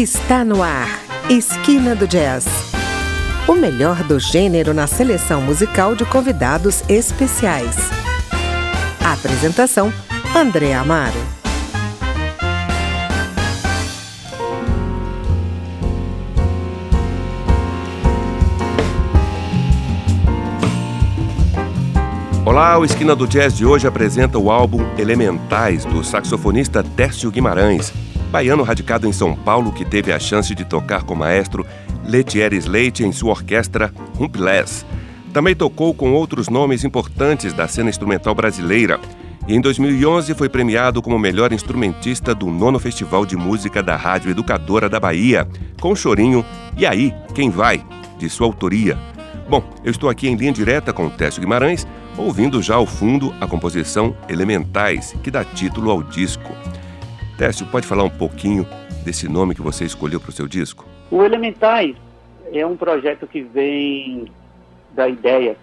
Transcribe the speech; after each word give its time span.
Está 0.00 0.44
no 0.44 0.62
ar, 0.62 0.88
Esquina 1.28 1.92
do 1.92 2.06
Jazz. 2.06 2.46
O 3.48 3.54
melhor 3.56 4.04
do 4.04 4.20
gênero 4.20 4.72
na 4.72 4.86
seleção 4.86 5.42
musical 5.42 5.96
de 5.96 6.04
convidados 6.04 6.84
especiais. 6.88 7.74
apresentação: 9.02 9.92
André 10.36 10.72
Amaro. 10.72 11.18
Olá, 22.44 22.78
o 22.78 22.84
Esquina 22.84 23.16
do 23.16 23.26
Jazz 23.26 23.52
de 23.56 23.66
hoje 23.66 23.88
apresenta 23.88 24.38
o 24.38 24.48
álbum 24.48 24.86
Elementais, 24.96 25.84
do 25.84 26.04
saxofonista 26.04 26.84
Tércio 26.84 27.32
Guimarães, 27.32 27.92
baiano 28.30 28.62
radicado 28.62 29.06
em 29.06 29.12
São 29.12 29.34
Paulo 29.34 29.72
que 29.72 29.84
teve 29.84 30.12
a 30.12 30.18
chance 30.18 30.54
de 30.54 30.64
tocar 30.64 31.02
com 31.02 31.14
o 31.14 31.16
maestro 31.16 31.66
Letieres 32.04 32.66
Leite 32.66 33.04
em 33.04 33.12
sua 33.12 33.30
orquestra 33.30 33.92
Rumpless. 34.16 34.84
Também 35.32 35.54
tocou 35.54 35.92
com 35.94 36.12
outros 36.12 36.48
nomes 36.48 36.84
importantes 36.84 37.52
da 37.52 37.68
cena 37.68 37.90
instrumental 37.90 38.34
brasileira 38.34 38.98
e 39.46 39.54
em 39.54 39.60
2011 39.60 40.34
foi 40.34 40.48
premiado 40.48 41.00
como 41.00 41.18
melhor 41.18 41.52
instrumentista 41.52 42.34
do 42.34 42.46
nono 42.46 42.78
Festival 42.78 43.24
de 43.24 43.36
Música 43.36 43.82
da 43.82 43.96
Rádio 43.96 44.30
Educadora 44.30 44.88
da 44.88 45.00
Bahia, 45.00 45.48
com 45.80 45.92
o 45.92 45.96
chorinho 45.96 46.44
E 46.76 46.86
aí, 46.86 47.14
quem 47.34 47.50
vai? 47.50 47.82
de 48.18 48.28
sua 48.28 48.46
autoria. 48.46 48.98
Bom, 49.48 49.64
eu 49.82 49.90
estou 49.90 50.10
aqui 50.10 50.28
em 50.28 50.34
linha 50.34 50.52
direta 50.52 50.92
com 50.92 51.08
Técio 51.08 51.40
Guimarães, 51.40 51.86
ouvindo 52.16 52.60
já 52.60 52.74
ao 52.74 52.84
fundo 52.84 53.32
a 53.40 53.46
composição 53.46 54.14
Elementais, 54.28 55.14
que 55.22 55.30
dá 55.30 55.44
título 55.44 55.90
ao 55.90 56.02
disco. 56.02 56.52
Técio, 57.38 57.64
pode 57.66 57.86
falar 57.86 58.02
um 58.02 58.10
pouquinho 58.10 58.66
desse 59.04 59.28
nome 59.28 59.54
que 59.54 59.62
você 59.62 59.84
escolheu 59.84 60.18
para 60.18 60.30
o 60.30 60.32
seu 60.32 60.48
disco? 60.48 60.84
O 61.08 61.22
Elementais 61.22 61.94
é 62.52 62.66
um 62.66 62.76
projeto 62.76 63.28
que 63.28 63.42
vem 63.42 64.26
da 64.90 65.08
ideia 65.08 65.56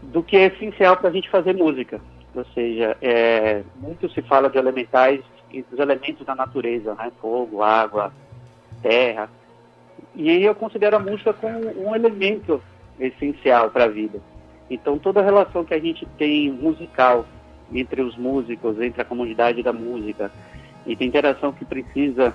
do 0.00 0.22
que 0.22 0.36
é 0.36 0.46
essencial 0.46 0.96
para 0.96 1.08
a 1.08 1.12
gente 1.12 1.28
fazer 1.28 1.56
música. 1.56 2.00
Ou 2.32 2.44
seja, 2.54 2.96
é, 3.02 3.64
muito 3.80 4.08
se 4.10 4.22
fala 4.22 4.48
de 4.48 4.58
elementais, 4.58 5.20
dos 5.68 5.80
elementos 5.80 6.24
da 6.24 6.36
natureza, 6.36 6.94
né? 6.94 7.10
fogo, 7.20 7.64
água, 7.64 8.12
terra. 8.80 9.28
E 10.14 10.30
aí 10.30 10.44
eu 10.44 10.54
considero 10.54 10.94
a 10.94 11.00
música 11.00 11.32
como 11.32 11.58
um 11.84 11.96
elemento 11.96 12.62
essencial 13.00 13.70
para 13.70 13.86
a 13.86 13.88
vida. 13.88 14.20
Então 14.70 15.00
toda 15.00 15.18
a 15.18 15.24
relação 15.24 15.64
que 15.64 15.74
a 15.74 15.80
gente 15.80 16.06
tem 16.16 16.48
musical 16.48 17.26
entre 17.72 18.02
os 18.02 18.16
músicos, 18.16 18.80
entre 18.80 19.02
a 19.02 19.04
comunidade 19.04 19.62
da 19.64 19.72
música, 19.72 20.30
e 20.86 20.96
de 20.96 21.04
interação 21.04 21.52
que 21.52 21.64
precisa 21.64 22.34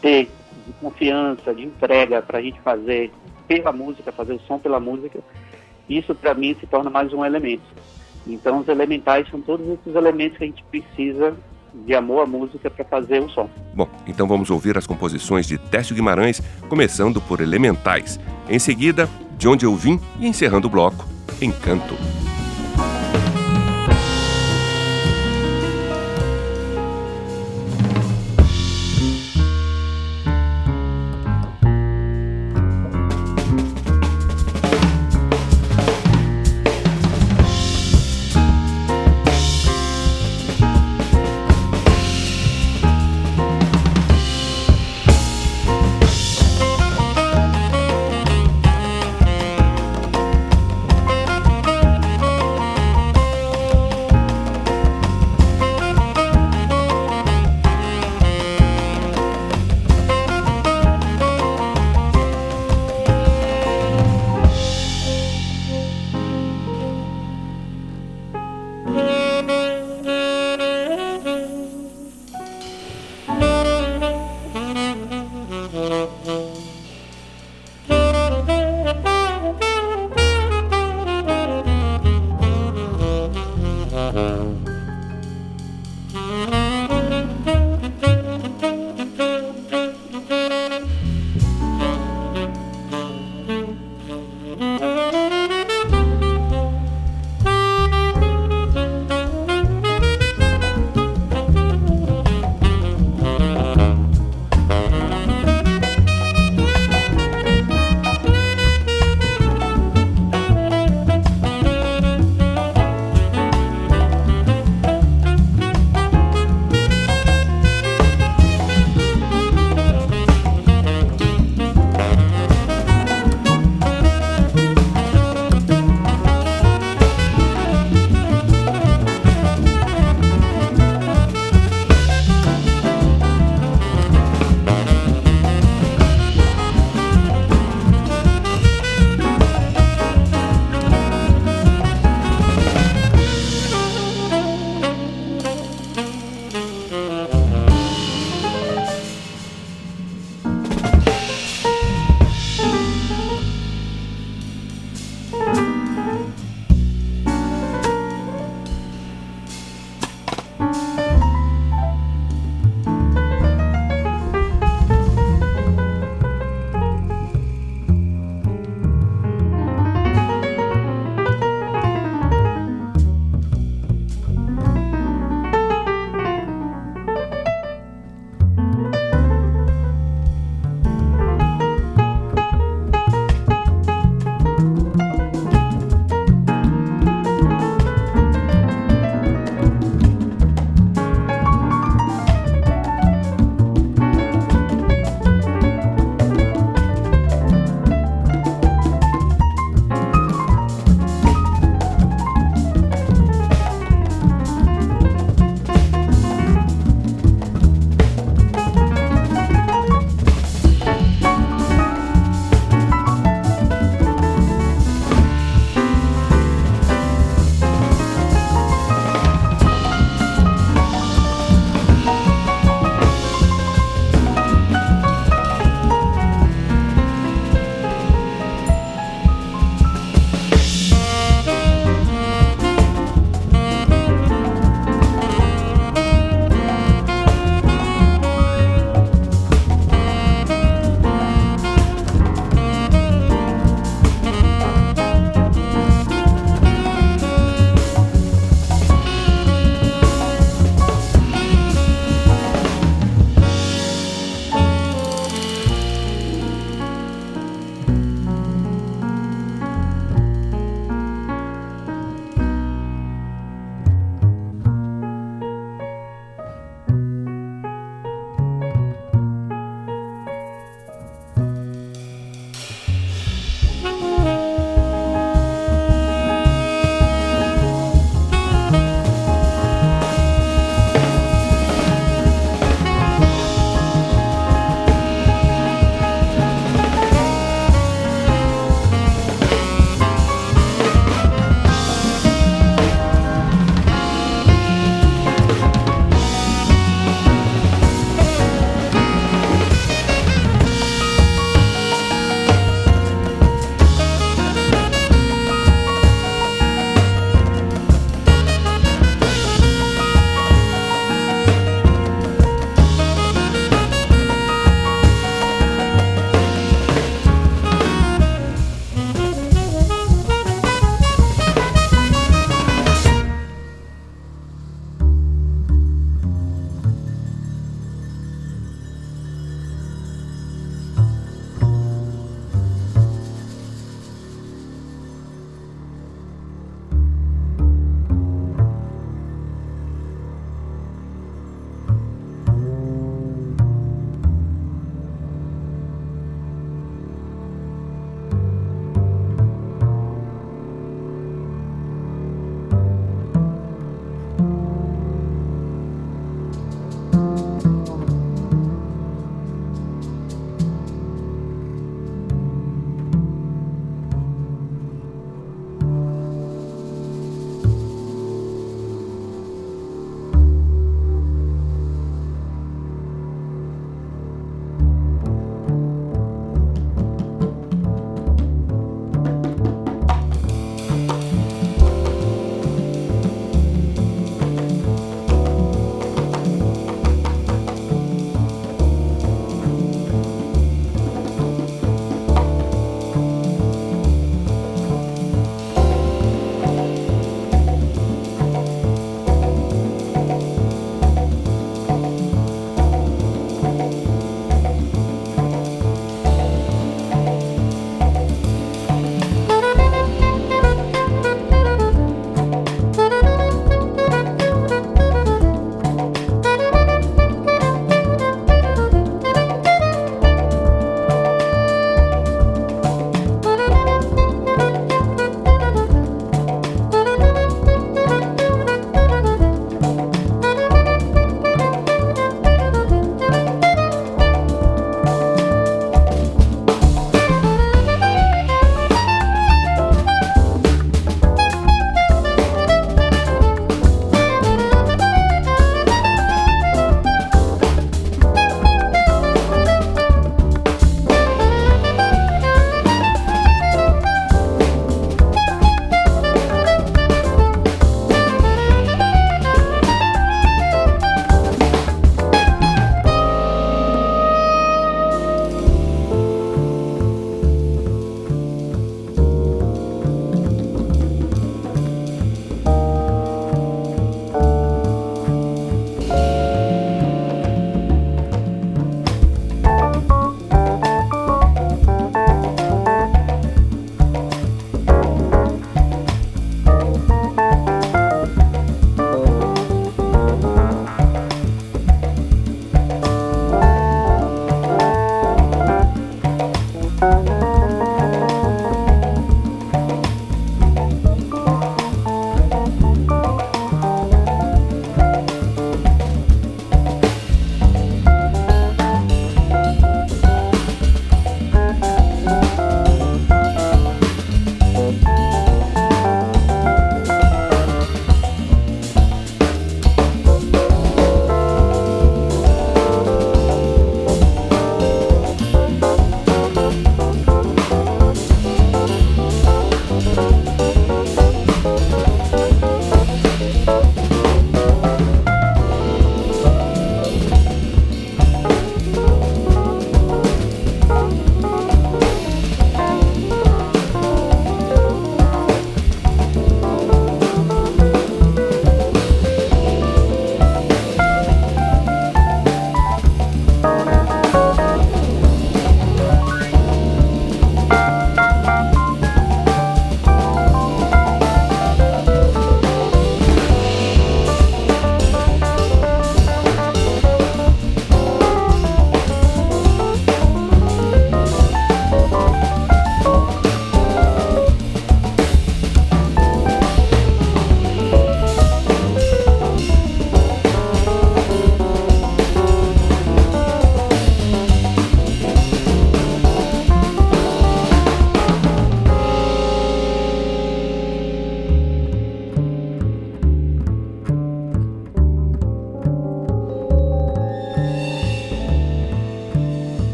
ter 0.00 0.28
de 0.66 0.72
confiança, 0.74 1.54
de 1.54 1.64
entrega 1.64 2.22
para 2.22 2.38
a 2.38 2.42
gente 2.42 2.60
fazer 2.60 3.12
pela 3.48 3.72
música, 3.72 4.12
fazer 4.12 4.34
o 4.34 4.40
som 4.40 4.58
pela 4.58 4.80
música, 4.80 5.20
isso 5.88 6.14
para 6.14 6.34
mim 6.34 6.56
se 6.58 6.66
torna 6.66 6.90
mais 6.90 7.12
um 7.12 7.24
elemento. 7.24 7.62
Então 8.26 8.60
os 8.60 8.68
elementais 8.68 9.28
são 9.28 9.40
todos 9.40 9.66
esses 9.68 9.94
elementos 9.94 10.38
que 10.38 10.44
a 10.44 10.46
gente 10.46 10.64
precisa 10.64 11.34
de 11.74 11.94
amor 11.94 12.22
à 12.22 12.26
música 12.26 12.70
para 12.70 12.84
fazer 12.84 13.20
o 13.20 13.28
som. 13.30 13.48
Bom, 13.74 13.88
então 14.06 14.28
vamos 14.28 14.50
ouvir 14.50 14.76
as 14.76 14.86
composições 14.86 15.46
de 15.46 15.58
Técio 15.58 15.94
Guimarães, 15.94 16.40
começando 16.68 17.20
por 17.20 17.40
Elementais. 17.40 18.20
Em 18.48 18.58
seguida, 18.58 19.08
De 19.36 19.48
Onde 19.48 19.64
Eu 19.64 19.74
Vim 19.74 19.98
e 20.20 20.26
encerrando 20.26 20.68
o 20.68 20.70
bloco, 20.70 21.04
Encanto. 21.40 21.94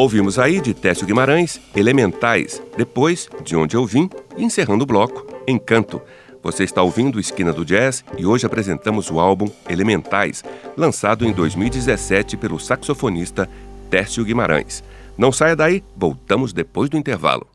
Ouvimos 0.00 0.38
aí 0.38 0.62
de 0.62 0.72
Técio 0.72 1.06
Guimarães, 1.06 1.60
Elementais, 1.76 2.62
depois 2.74 3.28
De 3.44 3.54
Onde 3.54 3.76
Eu 3.76 3.84
Vim, 3.84 4.08
encerrando 4.34 4.84
o 4.84 4.86
bloco, 4.86 5.26
Encanto. 5.46 6.00
Você 6.42 6.64
está 6.64 6.80
ouvindo 6.80 7.20
Esquina 7.20 7.52
do 7.52 7.66
Jazz 7.66 8.02
e 8.16 8.24
hoje 8.24 8.46
apresentamos 8.46 9.10
o 9.10 9.20
álbum 9.20 9.46
Elementais, 9.68 10.42
lançado 10.74 11.26
em 11.26 11.32
2017 11.32 12.38
pelo 12.38 12.58
saxofonista 12.58 13.46
Técio 13.90 14.24
Guimarães. 14.24 14.82
Não 15.18 15.30
saia 15.30 15.54
daí, 15.54 15.84
voltamos 15.94 16.54
depois 16.54 16.88
do 16.88 16.96
intervalo. 16.96 17.46